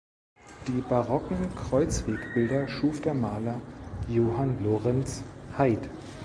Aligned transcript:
Die 0.67 0.81
barocken 0.81 1.53
Kreuzwegbilder 1.55 2.67
schuf 2.67 3.01
der 3.03 3.13
Maler 3.13 3.61
Johann 4.09 4.57
Lorenz 4.63 5.21
Haid. 5.59 5.91